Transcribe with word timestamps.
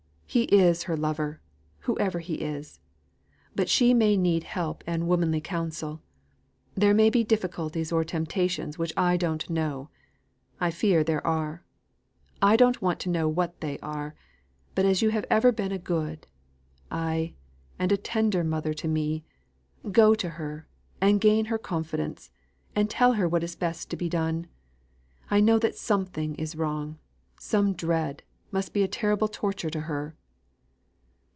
He 0.33 0.43
is 0.43 0.83
her 0.83 0.95
lover, 0.95 1.41
whoever 1.79 2.19
he 2.19 2.35
is; 2.35 2.79
but 3.53 3.67
she 3.67 3.93
may 3.93 4.15
need 4.15 4.45
help 4.45 4.81
and 4.87 5.05
womanly 5.05 5.41
counsel; 5.41 6.01
there 6.73 6.93
may 6.93 7.09
be 7.09 7.21
difficulties 7.21 7.91
or 7.91 8.05
temptations 8.05 8.77
which 8.79 8.93
I 8.95 9.17
don't 9.17 9.49
know. 9.49 9.89
I 10.57 10.71
fear 10.71 11.03
there 11.03 11.27
are. 11.27 11.65
I 12.41 12.55
don't 12.55 12.81
want 12.81 13.01
to 13.01 13.09
know 13.09 13.27
what 13.27 13.59
they 13.59 13.77
are; 13.79 14.15
but 14.73 14.85
as 14.85 15.01
you 15.01 15.09
have 15.09 15.25
ever 15.29 15.51
been 15.51 15.73
a 15.73 15.77
good 15.77 16.27
ay! 16.89 17.33
and 17.77 17.91
a 17.91 17.97
tender 17.97 18.41
mother 18.45 18.73
to 18.73 18.87
me, 18.87 19.25
go 19.91 20.15
to 20.15 20.29
her, 20.29 20.65
and 21.01 21.19
gain 21.19 21.47
her 21.51 21.57
confidence, 21.57 22.31
and 22.73 22.89
tell 22.89 23.15
her 23.15 23.27
what 23.27 23.43
is 23.43 23.57
best 23.57 23.89
to 23.89 23.97
be 23.97 24.07
done. 24.07 24.47
I 25.29 25.41
know 25.41 25.59
that 25.59 25.75
something 25.75 26.35
is 26.35 26.55
wrong; 26.55 26.99
some 27.37 27.73
dread, 27.73 28.23
which 28.45 28.53
must 28.53 28.73
be 28.73 28.83
a 28.83 28.87
terrible 28.87 29.27
torture 29.27 29.69
to 29.69 29.81
her." 29.81 30.15